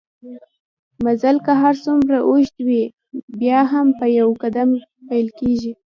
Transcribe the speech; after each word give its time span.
مزل 1.03 1.37
که 1.45 1.53
هرڅومره 1.63 2.17
اوږده 2.29 2.63
وي 2.67 2.83
بیا 3.39 3.59
هم 3.71 3.87
په 3.99 4.05
يو 4.19 4.29
قدم 4.43 4.69
پېل 5.07 5.27
کېږي 5.39 5.71